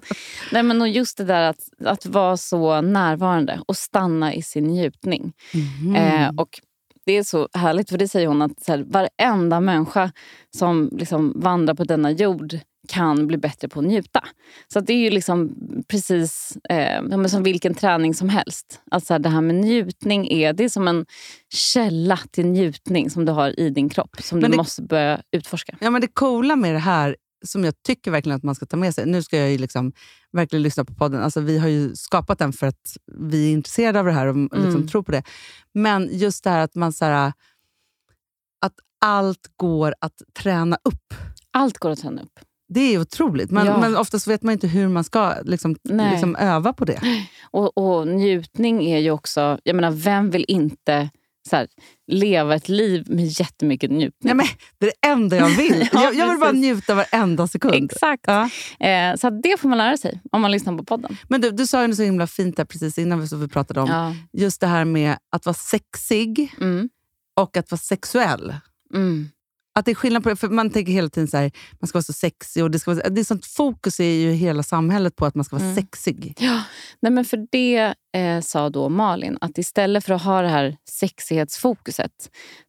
Nej, 0.51 0.63
men 0.63 0.81
och 0.81 0.89
just 0.89 1.17
det 1.17 1.23
där 1.23 1.41
att, 1.41 1.59
att 1.85 2.05
vara 2.05 2.37
så 2.37 2.81
närvarande 2.81 3.59
och 3.67 3.77
stanna 3.77 4.33
i 4.33 4.41
sin 4.41 4.67
njutning. 4.67 5.33
Mhm. 5.53 5.95
Eh, 5.95 6.29
och 6.37 6.49
det 7.05 7.17
är 7.17 7.23
så 7.23 7.47
härligt, 7.53 7.89
för 7.89 7.97
det 7.97 8.07
säger 8.07 8.27
hon 8.27 8.41
att 8.41 8.63
så 8.63 8.71
här, 8.71 8.85
varenda 8.87 9.59
människa 9.59 10.11
som 10.57 10.89
liksom 10.97 11.33
vandrar 11.35 11.73
på 11.73 11.83
denna 11.83 12.11
jord 12.11 12.59
kan 12.87 13.27
bli 13.27 13.37
bättre 13.37 13.67
på 13.69 13.79
att 13.79 13.85
njuta. 13.85 14.23
Så 14.73 14.79
att 14.79 14.87
det 14.87 14.93
är 14.93 14.97
ju 14.97 15.09
liksom 15.09 15.55
precis 15.87 16.57
eh, 16.69 17.25
som 17.27 17.43
vilken 17.43 17.73
träning 17.75 18.13
som 18.13 18.29
helst. 18.29 18.81
Att 18.91 19.05
så 19.05 19.13
här, 19.13 19.19
det 19.19 19.29
här 19.29 19.41
med 19.41 19.55
njutning 19.55 20.27
är, 20.31 20.53
det 20.53 20.63
är 20.63 20.69
som 20.69 20.87
en 20.87 21.05
källa 21.53 22.19
till 22.31 22.45
njutning 22.45 23.09
som 23.09 23.25
du 23.25 23.31
har 23.31 23.59
i 23.59 23.69
din 23.69 23.89
kropp. 23.89 24.15
Som 24.21 24.39
Men 24.39 24.43
du 24.51 24.55
det- 24.55 24.57
måste 24.57 24.81
börja 24.81 25.21
utforska. 25.31 25.77
Ja, 25.81 25.89
men 25.89 26.01
det 26.01 26.07
coola 26.07 26.55
med 26.55 26.75
det 26.75 26.79
här, 26.79 27.15
som 27.45 27.63
jag 27.63 27.73
tycker 27.83 28.11
verkligen 28.11 28.35
att 28.35 28.43
man 28.43 28.55
ska 28.55 28.65
ta 28.65 28.77
med 28.77 28.95
sig. 28.95 29.05
Nu 29.05 29.23
ska 29.23 29.37
jag 29.37 29.51
ju 29.51 29.57
liksom 29.57 29.91
verkligen 30.31 30.63
lyssna 30.63 30.85
på 30.85 30.93
podden. 30.93 31.21
Alltså, 31.21 31.39
vi 31.39 31.57
har 31.57 31.67
ju 31.67 31.95
skapat 31.95 32.39
den 32.39 32.53
för 32.53 32.67
att 32.67 32.97
vi 33.19 33.47
är 33.49 33.51
intresserade 33.53 33.99
av 33.99 34.05
det 34.05 34.11
här 34.11 34.27
och 34.27 34.35
liksom 34.35 34.75
Mm. 34.75 34.87
tror 34.87 35.03
på 35.03 35.11
det. 35.11 35.23
Men 35.73 36.09
just 36.11 36.43
det 36.43 36.49
här 36.49 36.59
att 36.59 36.75
man 36.75 36.93
så 36.93 37.05
här, 37.05 37.33
att 38.61 38.73
allt 39.01 39.47
går 39.55 39.95
att 40.01 40.21
träna 40.33 40.77
upp. 40.83 41.13
Allt 41.51 41.77
går 41.77 41.89
att 41.89 41.99
träna 41.99 42.21
upp. 42.21 42.39
Det 42.73 42.79
är 42.95 42.99
otroligt. 43.01 43.51
Men, 43.51 43.65
Ja. 43.65 43.77
men 43.79 43.95
oftast 43.97 44.27
vet 44.27 44.43
man 44.43 44.51
inte 44.53 44.67
hur 44.67 44.87
man 44.87 45.03
ska 45.03 45.33
liksom, 45.43 45.75
liksom 45.83 46.35
öva 46.35 46.73
på 46.73 46.85
det. 46.85 47.01
Och, 47.51 47.77
och 47.77 48.07
njutning 48.07 48.83
är 48.85 48.97
ju 48.99 49.11
också... 49.11 49.59
Jag 49.63 49.75
menar, 49.75 49.91
vem 49.91 50.29
vill 50.29 50.45
inte 50.47 51.09
så 51.49 51.55
här, 51.55 51.67
leva 52.07 52.55
ett 52.55 52.69
liv 52.69 53.03
med 53.09 53.25
jättemycket 53.25 53.91
njutning? 53.91 54.11
Nej, 54.21 54.35
men, 54.35 54.45
det 54.79 54.85
är 54.85 54.91
det 55.01 55.07
enda 55.07 55.37
jag 55.37 55.49
vill. 55.49 55.89
Ja, 55.93 56.03
jag, 56.03 56.15
jag 56.15 56.29
vill 56.29 56.39
bara 56.39 56.51
njuta 56.51 56.95
varenda 56.95 57.47
sekund. 57.47 57.73
Exakt. 57.91 58.23
Ja. 58.27 58.49
Eh, 58.87 59.15
så 59.15 59.29
det 59.29 59.59
får 59.59 59.69
man 59.69 59.77
lära 59.77 59.97
sig 59.97 60.21
om 60.31 60.41
man 60.41 60.51
lyssnar 60.51 60.77
på 60.77 60.83
podden. 60.83 61.17
Men 61.29 61.41
du, 61.41 61.51
du 61.51 61.67
sa 61.67 61.81
ju 61.81 61.87
något 61.87 61.97
så 61.97 62.03
himla 62.03 62.27
fint 62.27 62.57
där 62.57 62.65
precis 62.65 62.97
innan 62.97 63.25
vi 63.25 63.47
pratade 63.47 63.81
om 63.81 63.89
Ja. 63.89 64.15
just 64.41 64.61
det 64.61 64.67
här 64.67 64.85
med 64.85 65.15
att 65.31 65.45
vara 65.45 65.53
sexig 65.53 66.53
Mm. 66.61 66.89
och 67.39 67.57
att 67.57 67.71
vara 67.71 67.79
sexuell. 67.79 68.55
Mm. 68.93 69.29
Att 69.75 69.85
det 69.85 69.91
är 69.91 69.95
skillnad 69.95 70.23
på 70.23 70.35
för 70.35 70.49
man 70.49 70.69
tänker 70.69 70.91
hela 70.93 71.09
tiden 71.09 71.27
så 71.27 71.37
här, 71.37 71.51
man 71.79 71.87
ska 71.87 71.97
vara 71.97 72.03
så 72.03 72.13
sexig. 72.13 72.63
Och 72.63 72.71
det, 72.71 72.79
ska 72.79 72.93
vara, 72.93 73.09
det 73.09 73.21
är 73.21 73.25
sånt 73.25 73.45
fokus 73.45 73.99
i 73.99 74.03
ju 74.21 74.31
hela 74.31 74.63
samhället 74.63 75.15
på 75.15 75.25
att 75.25 75.35
man 75.35 75.45
ska 75.45 75.55
vara 75.55 75.63
Mm. 75.65 75.75
sexig. 75.75 76.33
Ja, 76.39 76.63
nej 77.01 77.11
men 77.11 77.25
för 77.25 77.47
det 77.51 77.93
eh, 78.17 78.41
sa 78.41 78.69
då 78.69 78.89
Malin 78.89 79.37
att 79.41 79.57
istället 79.57 80.05
för 80.05 80.13
att 80.13 80.21
ha 80.23 80.41
det 80.41 80.47
här 80.47 80.77
sexighetsfokuset 80.89 82.11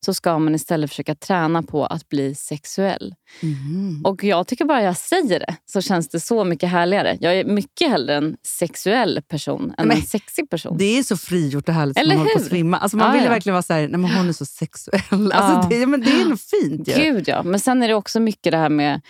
så 0.05 0.15
ska 0.15 0.39
man 0.39 0.55
istället 0.55 0.91
försöka 0.91 1.15
träna 1.15 1.63
på 1.63 1.87
att 1.87 2.09
bli 2.09 2.35
sexuell. 2.35 3.15
Mhm. 3.41 4.03
Och 4.05 4.25
jag 4.25 4.47
tycker 4.47 4.65
bara 4.65 4.83
jag 4.83 4.97
säger 4.97 5.41
det 5.41 5.57
så 5.65 5.81
känns 5.81 6.09
det 6.09 6.21
så 6.21 6.45
mycket 6.45 6.69
härligare. 6.69 7.19
Jag 7.21 7.37
är 7.39 7.45
mycket 7.45 7.91
hellre 7.91 8.15
en 8.15 8.37
sexuell 8.47 9.21
person 9.29 9.75
än 9.79 9.89
Men 9.89 9.97
en 9.97 10.03
sexig 10.03 10.51
person. 10.51 10.77
Det 10.79 10.99
är 10.99 11.03
så 11.03 11.17
frigjort 11.17 11.69
och 11.69 11.75
härligt 11.75 11.99
Eller 11.99 12.15
man 12.17 12.19
håller 12.19 12.35
på 12.35 12.41
att 12.41 12.47
svimma. 12.49 12.79
Alltså 12.79 12.97
man 12.97 13.07
Ja, 13.07 13.13
vill 13.13 13.25
ja. 13.25 13.31
verkligen 13.31 13.55
vara 13.55 13.63
så 13.63 13.73
här, 13.73 13.81
nej 13.89 14.01
men 14.01 14.11
hon 14.11 14.29
är 14.29 14.33
så 14.33 14.45
sexuell. 14.47 15.33
Alltså 15.33 15.69
det, 15.71 15.87
men 15.87 16.01
det 16.01 16.11
är 16.21 16.25
nog 16.25 16.41
fint 16.41 16.89
ju. 16.99 17.13
Gud 17.13 17.29
ja. 17.29 17.43
Men 17.43 17.61
sen 17.61 17.83
är 17.83 17.89
det 17.89 17.95
också 17.95 18.21
mycket 18.21 18.53
det 18.53 18.59
här 18.59 18.69
med, 18.69 19.01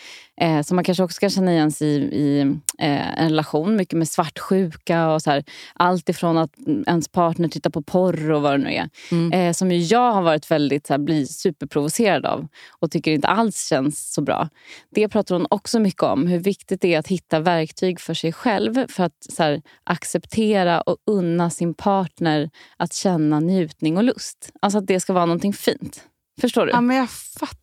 eh, 0.41 0.62
som 0.62 0.75
man 0.75 0.85
kanske 0.85 1.05
också 1.05 1.21
kan 1.21 1.31
känna 1.31 1.53
igen 1.53 1.73
sig 1.73 1.89
i, 1.89 1.97
i 1.97 2.41
eh, 2.79 3.21
en 3.21 3.29
relation, 3.29 3.77
mycket 3.77 3.99
med 3.99 4.09
svartsjuka 4.09 5.09
och 5.09 5.23
så 5.23 5.31
här, 5.31 5.45
allt 5.75 6.09
ifrån 6.09 6.39
att 6.39 6.51
ens 6.87 7.09
partner 7.09 7.49
tittar 7.49 7.71
på 7.71 7.83
porr 7.83 8.31
och 8.31 8.43
vad 8.43 8.53
det 8.53 8.59
nu 8.59 8.75
är. 8.75 8.89
Mm. 9.11 9.33
Eh, 9.33 9.53
som 9.53 9.73
jag 9.73 10.12
har 10.12 10.23
varit 10.23 10.51
väldigt 10.51 10.87
så 10.87 10.93
här, 10.93 10.99
blir 10.99 11.25
superprovocerad 11.25 12.27
av 12.27 12.49
och 12.81 12.91
tycker 12.91 13.11
inte 13.11 13.29
alls 13.29 13.69
känns 13.69 14.12
så 14.12 14.23
bra. 14.23 14.49
Det 14.91 15.09
pratar 15.09 15.35
hon 15.35 15.47
också 15.51 15.79
mycket 15.79 16.03
om, 16.03 16.27
hur 16.27 16.39
viktigt 16.39 16.81
det 16.81 16.95
är 16.95 16.99
att 16.99 17.09
hitta 17.09 17.41
verktyg 17.41 18.01
för 18.01 18.15
sig 18.15 18.33
själv 18.33 18.87
för 18.89 19.05
att 19.05 19.27
så 19.31 19.43
här, 19.43 19.62
acceptera 19.85 20.81
och 20.81 20.97
unna 21.07 21.51
sin 21.51 21.75
partner 21.75 22.51
att 22.77 22.93
känna 22.93 23.41
njutning 23.41 23.97
och 23.97 24.05
lust. 24.05 24.53
Alltså 24.61 24.79
att 24.79 24.87
det 24.87 25.01
ska 25.01 25.12
vara 25.12 25.27
någonting 25.27 25.53
fint. 25.53 26.09
Förstår 26.41 26.67
du? 26.67 26.73
Ja, 26.73 26.81
men 26.81 26.97
jag 26.97 27.11
fattar. 27.11 27.62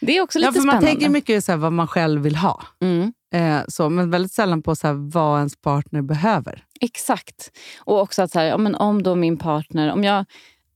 Det 0.00 0.16
är 0.18 0.22
också 0.22 0.38
Ja, 0.38 0.48
lite 0.48 0.60
för 0.60 0.66
man 0.66 0.72
spännande. 0.72 0.86
tänker 0.86 1.08
mycket 1.08 1.44
så 1.44 1.56
vad 1.56 1.72
man 1.72 1.86
själv 1.88 2.22
vill 2.22 2.36
ha. 2.36 2.62
Mm, 2.82 3.12
Eh, 3.34 3.60
så, 3.68 3.88
men 3.88 4.10
väldigt 4.10 4.32
sällan 4.32 4.62
på 4.62 4.76
så 4.76 4.92
vad 5.12 5.38
ens 5.38 5.56
partner 5.56 6.02
behöver. 6.02 6.64
exakt. 6.80 7.50
Och 7.78 8.00
också 8.00 8.22
att 8.22 8.32
så 8.32 8.38
här, 8.38 8.46
ja, 8.46 8.58
men 8.58 8.74
om 8.74 9.02
då 9.02 9.14
min 9.14 9.36
partner, 9.36 9.92
om 9.92 10.04
jag 10.04 10.24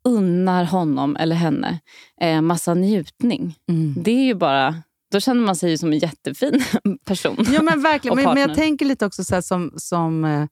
unnar 0.05 0.65
honom 0.65 1.17
eller 1.17 1.37
henne 1.37 1.79
eh, 2.21 2.41
massa 2.41 2.75
njutning. 2.75 3.59
Det 3.97 4.11
är 4.11 4.25
ju 4.25 4.35
bara, 4.35 4.75
då 5.13 5.21
känner 5.21 5.41
man 5.43 5.57
sig 5.57 5.71
ju 5.71 5.79
som 5.79 5.93
en 5.93 5.99
jättefin 5.99 6.65
person. 7.05 7.47
Ja 7.53 7.63
men 7.63 7.83
verkligen. 7.83 8.17
Men, 8.17 8.25
men 8.35 8.43
jag 8.43 8.55
tänker 8.55 8.87
lite 8.87 9.07
också 9.07 9.25
så 9.25 9.43
som, 9.43 9.73
som 9.77 10.25
eh, 10.25 10.47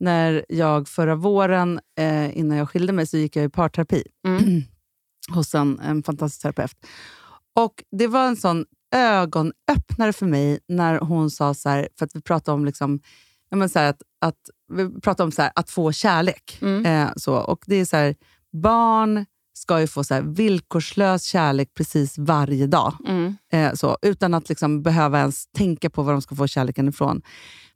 när 0.00 0.44
jag 0.48 0.88
förra 0.88 1.14
våren, 1.14 1.80
eh, 1.98 2.38
innan 2.38 2.58
jag 2.58 2.70
skilde 2.70 2.92
mig, 2.92 3.06
så 3.06 3.16
gick 3.16 3.36
jag 3.36 3.44
i 3.44 3.48
parterapi 3.48 4.02
Mm. 4.26 4.62
hos 5.34 5.54
en, 5.54 5.80
en 5.80 6.02
fantastisk 6.02 6.42
terapeut. 6.42 6.76
Och 7.56 7.84
Det 7.90 8.06
var 8.06 8.26
en 8.26 8.36
sån 8.36 8.64
ögonöppnare 8.94 10.12
för 10.12 10.26
mig 10.26 10.60
när 10.68 10.98
hon 10.98 11.30
sa 11.30 11.54
så 11.54 11.68
här, 11.68 11.88
för 11.98 12.04
att 12.04 12.16
vi 12.16 12.20
pratade 12.20 12.54
om 12.54 12.64
liksom, 12.64 13.00
men 13.50 13.68
så 13.68 13.78
att 13.78 14.02
att 14.20 14.50
vi 14.72 15.00
pratar 15.00 15.24
om 15.24 15.32
så 15.32 15.42
här, 15.42 15.52
att 15.54 15.70
få 15.70 15.92
kärlek. 15.92 16.58
Mm. 16.62 16.86
Eh, 16.86 17.12
så, 17.16 17.34
och 17.34 17.64
det 17.66 17.76
är 17.76 17.84
så 17.84 17.96
här, 17.96 18.16
barn 18.62 19.26
ska 19.54 19.80
ju 19.80 19.86
få 19.86 20.04
så 20.04 20.14
här, 20.14 20.22
villkorslös 20.22 21.24
kärlek 21.24 21.74
precis 21.74 22.18
varje 22.18 22.66
dag. 22.66 22.94
Mm. 23.06 23.36
Eh, 23.52 23.74
så, 23.74 23.98
utan 24.02 24.34
att 24.34 24.48
liksom 24.48 24.82
behöva 24.82 25.18
ens 25.18 25.46
tänka 25.46 25.90
på 25.90 26.02
var 26.02 26.12
de 26.12 26.22
ska 26.22 26.34
få 26.34 26.46
kärleken 26.46 26.88
ifrån. 26.88 27.22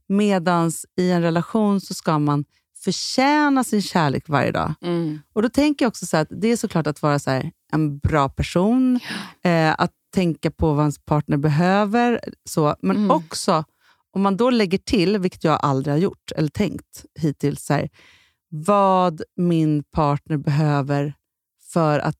Medans 0.09 0.87
i 0.97 1.11
en 1.11 1.23
relation 1.23 1.81
så 1.81 1.95
ska 1.95 2.19
man 2.19 2.45
förtjäna 2.85 3.64
sin 3.64 3.83
kärlek 3.83 4.29
varje 4.29 4.52
dag. 4.52 4.75
Mm. 4.83 5.19
Och 5.33 5.43
då 5.43 5.49
tänker 5.49 5.85
jag 5.85 5.88
också 5.88 6.07
så 6.07 6.17
att 6.17 6.29
det 6.31 6.49
är 6.49 6.57
såklart 6.57 6.87
att 6.87 7.02
vara 7.02 7.19
så 7.19 7.31
här, 7.31 7.50
en 7.73 7.99
bra 7.99 8.29
person, 8.29 9.00
eh, 9.45 9.75
att 9.79 9.93
tänka 10.14 10.50
på 10.50 10.73
vad 10.73 10.83
ens 10.83 10.99
partner 11.05 11.37
behöver. 11.37 12.21
Så. 12.49 12.76
Men 12.83 12.97
Mm. 12.97 13.11
också, 13.11 13.64
om 14.12 14.23
man 14.23 14.37
då 14.37 14.50
lägger 14.50 14.79
till, 14.79 15.19
vilket 15.19 15.45
jag 15.45 15.59
aldrig 15.62 15.95
har 15.95 15.99
gjort 15.99 16.33
eller 16.37 16.49
tänkt 16.49 17.05
hittills, 17.21 17.64
så 17.64 17.75
här, 17.75 17.88
vad 18.49 19.23
min 19.37 19.85
partner 19.93 20.37
behöver 20.37 21.14
för 21.73 21.99
att 21.99 22.17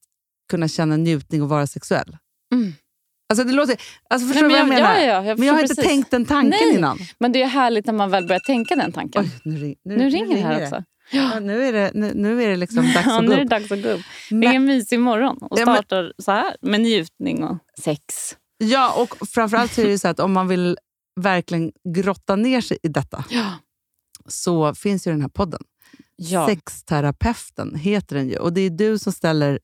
kunna 0.51 0.69
känna 0.69 0.97
njutning 0.97 1.43
och 1.43 1.49
vara 1.49 1.67
sexuell. 1.67 2.17
Mm. 2.55 2.73
Alltså 3.29 3.45
det 3.45 3.53
låter, 3.53 3.77
alltså 4.11 4.29
förstår 4.29 4.43
du 4.43 4.49
vad 4.49 4.59
jag 4.61 4.69
men 4.69 4.77
menar? 4.83 4.95
Ja, 4.99 5.05
ja, 5.05 5.25
jag 5.25 5.39
men 5.39 5.47
jag 5.49 5.55
har 5.55 5.61
förstår 5.61 5.73
inte 5.73 5.75
precis. 5.75 5.91
tänkt 5.91 6.11
den 6.11 6.25
tanken 6.25 6.51
Nej. 6.69 6.75
innan. 6.77 6.99
Men 7.19 7.33
det 7.33 7.43
är 7.43 7.47
härligt 7.47 7.87
när 7.87 7.93
man 7.93 8.11
väl 8.11 8.27
börjar 8.27 8.41
tänka 8.41 8.77
den 8.77 8.93
tanken. 8.93 9.23
Oj, 9.25 9.31
nu, 9.45 9.57
ring, 9.57 9.77
nu, 9.85 9.97
nu 9.97 10.09
ringer 10.11 10.37
det 10.37 10.43
här 10.43 10.59
det. 10.61 10.65
också. 10.67 10.85
Ja, 11.13 11.41
nu, 11.41 11.65
är 11.65 11.73
det, 11.73 11.91
nu, 11.95 12.13
nu 12.15 12.43
är 12.43 12.49
det 12.49 12.57
liksom 12.57 12.85
dags 12.95 13.07
Ja, 13.07 13.17
att 13.19 13.23
nu 13.25 13.29
gå 13.29 13.33
är 13.33 13.37
det 13.37 13.45
upp. 13.45 13.51
dags 13.51 13.73
att 13.73 13.83
gå 13.83 13.89
upp. 13.89 14.01
Det 14.31 14.35
är 14.35 14.39
Men- 14.39 14.57
en 14.57 14.65
mysig 14.65 15.01
morgon 15.01 15.39
och 15.39 15.59
Ja, 15.61 15.67
men- 15.67 15.75
startar 15.75 16.13
så 16.19 16.31
här 16.33 16.57
med 16.63 16.81
njutning 16.81 17.45
och 17.45 17.59
sex. 17.81 18.05
Ja, 18.59 18.93
och 19.03 19.29
framförallt 19.29 19.73
så 19.73 19.81
är 19.81 19.87
det 19.87 19.99
så 19.99 20.09
att 20.09 20.21
om 20.21 20.33
man 20.33 20.49
vill 20.49 20.79
verkligen 21.21 21.73
grotta 21.95 22.37
ner 22.37 22.61
sig 22.61 22.79
i 22.83 22.89
detta 22.89 23.25
Ja. 23.31 23.53
så 24.29 24.75
finns 24.75 25.07
ju 25.07 25.11
den 25.11 25.21
här 25.21 25.29
podden. 25.29 25.63
ja, 26.17 26.47
Sexterapeuten 26.47 27.75
heter 27.75 28.17
den 28.17 28.29
ju. 28.29 28.37
Och 28.37 28.53
det 28.53 28.61
är 28.61 28.71
du 28.71 28.99
som 28.99 29.13
ställer 29.13 29.59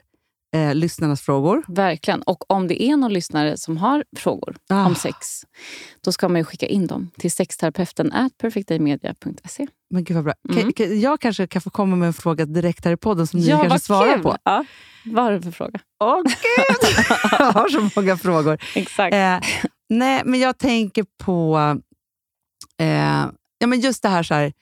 eh, 0.55 0.75
lyssnarnas 0.75 1.21
frågor. 1.23 1.63
verkligen. 1.69 2.23
Och 2.23 2.51
om 2.51 2.69
det 2.69 2.83
är 2.83 2.97
någon 2.97 3.13
lyssnare 3.13 3.57
som 3.57 3.77
har 3.77 4.05
frågor 4.17 4.57
Ah. 4.69 4.87
om 4.87 4.95
sex, 4.95 5.45
då 6.01 6.13
ska 6.13 6.29
man 6.29 6.37
ju 6.41 6.45
skicka 6.45 6.67
in 6.67 6.87
dem 6.87 7.11
till 7.19 7.31
sexterapeuten 7.33 8.13
at 8.13 8.39
perfectdaymedia.se. 8.39 9.67
Men 9.91 10.05
gud 10.05 10.15
vad 10.15 10.25
bra. 10.25 10.35
Mm. 10.51 10.73
Kan, 10.73 11.01
jag 11.01 11.21
kanske 11.21 11.47
kan 11.47 11.63
få 11.63 11.71
komma 11.71 11.97
med 11.97 12.07
en 12.07 12.13
fråga 12.13 12.45
direkt 12.47 12.85
här 12.85 12.93
i 12.93 12.97
podden 12.97 13.27
som 13.27 13.41
ni 13.41 13.47
kanske 13.49 13.79
svarar 13.79 14.15
kul! 14.15 14.23
på. 14.23 14.37
Ja. 14.45 14.65
Vad 15.05 15.25
har 15.25 15.33
du 15.33 15.43
för 15.43 15.51
fråga? 15.51 15.81
Åh 16.05 16.23
gud! 16.23 17.07
jag 17.39 17.53
har 17.53 17.69
så 17.69 17.91
många 18.01 18.17
frågor. 18.17 18.59
Exakt. 18.75 19.15
Eh, 19.15 19.39
nej, 19.89 20.23
men 20.25 20.41
jag 20.41 20.59
tänker 20.59 21.07
på 21.25 21.59
eh, 22.81 23.25
ja, 23.59 23.67
men 23.67 23.81
just 23.81 24.03
det 24.03 24.09
här, 24.09 24.23
så 24.23 24.35
här, 24.35 24.53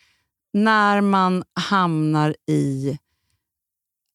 när 0.52 1.00
man 1.00 1.44
hamnar 1.60 2.36
i 2.50 2.98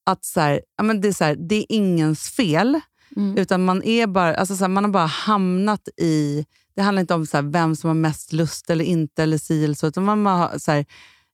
att 0.06 0.24
så 0.24 0.40
här, 0.40 0.60
ja, 0.76 0.84
men 0.84 1.00
det, 1.00 1.08
är 1.08 1.12
så 1.12 1.24
här, 1.24 1.36
det 1.36 1.54
är 1.54 1.66
ingens 1.68 2.30
fel, 2.30 2.80
Mm. 3.16 3.38
utan 3.38 3.64
man, 3.64 3.82
är 3.82 4.06
bara, 4.06 4.34
alltså 4.34 4.56
så 4.56 4.64
här, 4.64 4.68
man 4.68 4.84
har 4.84 4.90
bara 4.90 5.06
hamnat 5.06 5.88
i... 5.96 6.46
Det 6.74 6.82
handlar 6.82 7.00
inte 7.00 7.14
om 7.14 7.26
så 7.26 7.42
vem 7.42 7.76
som 7.76 7.88
har 7.88 7.94
mest 7.94 8.32
lust 8.32 8.70
eller 8.70 8.84
inte, 8.84 9.22
eller 9.22 9.38
si 9.38 9.64
eller 9.64 9.74
så, 9.74 9.86
utan 9.86 10.04
man 10.04 10.26
har 10.26 10.58
så 10.58 10.84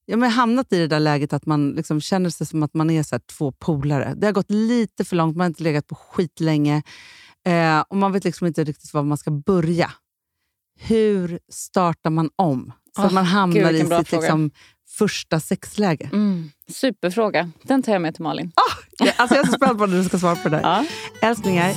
ja, 0.06 0.16
men 0.16 0.30
hamnat 0.30 0.72
i 0.72 0.78
det 0.78 0.86
där 0.86 1.00
läget 1.00 1.32
att 1.32 1.46
man 1.46 1.70
liksom 1.70 2.00
känner 2.00 2.30
sig 2.30 2.46
som 2.46 2.62
att 2.62 2.74
man 2.74 2.90
är 2.90 3.02
så 3.02 3.18
två 3.18 3.52
polare. 3.52 4.14
Det 4.16 4.26
har 4.26 4.32
gått 4.32 4.50
lite 4.50 5.04
för 5.04 5.16
långt, 5.16 5.36
man 5.36 5.44
har 5.44 5.48
inte 5.48 5.62
legat 5.62 5.86
på 5.86 5.94
skit 5.94 6.40
länge 6.40 6.82
eh, 7.46 7.80
och 7.80 7.96
man 7.96 8.12
vet 8.12 8.24
liksom 8.24 8.46
inte 8.46 8.64
riktigt 8.64 8.94
var 8.94 9.02
man 9.02 9.18
ska 9.18 9.30
börja. 9.30 9.92
Hur 10.80 11.38
startar 11.52 12.10
man 12.10 12.30
om? 12.36 12.72
Så 12.96 13.02
att 13.02 13.08
Åh, 13.08 13.14
man 13.14 13.24
gud, 13.24 13.32
hamnar 13.32 13.60
i 13.60 13.72
vilken 13.72 13.88
bra 13.88 14.04
sitt 14.04 14.12
liksom, 14.12 14.50
första 14.88 15.40
sexläge. 15.40 16.08
Mm. 16.12 16.50
Superfråga. 16.68 17.50
Den 17.62 17.82
tar 17.82 17.92
jag 17.92 18.02
med 18.02 18.14
till 18.14 18.22
Malin. 18.22 18.52
Ja, 18.56 19.12
Alltså 19.16 19.36
jag 19.36 19.44
är 19.44 19.46
så 19.48 19.52
spänd 19.52 19.78
på 19.78 19.86
när 19.86 19.96
du 19.96 20.04
ska 20.04 20.18
svara 20.18 20.36
på 20.36 20.48
det. 20.48 20.60
Ja. 20.62 20.84
Älsklingar, 21.22 21.74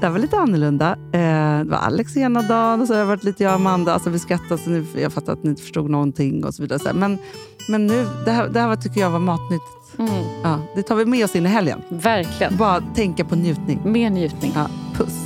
det 0.00 0.06
här 0.06 0.10
var 0.10 0.18
lite 0.18 0.38
annorlunda. 0.38 0.92
Eh, 1.12 1.58
det 1.58 1.70
var 1.70 1.78
Alex 1.78 2.16
ena 2.16 2.42
dagen 2.42 2.80
och 2.80 2.86
så 2.86 2.94
har 2.94 3.00
det 3.00 3.06
varit 3.06 3.24
lite 3.24 3.42
jag 3.42 3.50
och 3.50 3.56
Amanda. 3.56 3.92
Alltså 3.94 4.10
vi 4.10 4.18
skrattade 4.18 4.58
så 4.62 4.70
nu, 4.70 4.86
jag 4.96 5.12
fattar 5.12 5.32
att 5.32 5.42
ni 5.44 5.50
inte 5.50 5.62
förstod 5.62 5.90
någonting 5.90 6.44
och 6.44 6.54
så 6.54 6.62
vidare. 6.62 6.92
Men, 6.94 7.18
men 7.68 7.86
nu, 7.86 8.06
det 8.24 8.30
här, 8.30 8.48
det 8.48 8.60
här 8.60 8.68
var, 8.68 8.76
tycker 8.76 9.00
jag 9.00 9.10
var 9.10 9.18
matnyttigt. 9.18 9.98
Mm. 9.98 10.24
Ja, 10.42 10.60
det 10.74 10.82
tar 10.82 10.94
vi 10.96 11.04
med 11.04 11.24
oss 11.24 11.36
in 11.36 11.46
i 11.46 11.48
helgen. 11.48 11.82
Verkligen. 11.88 12.56
Bara 12.56 12.80
tänka 12.80 13.24
på 13.24 13.36
njutning. 13.36 13.80
Mer 13.84 14.10
njutning. 14.10 14.52
Ja, 14.54 14.68
puss. 14.94 15.25